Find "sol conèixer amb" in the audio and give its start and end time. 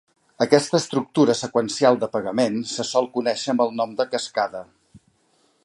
2.93-3.65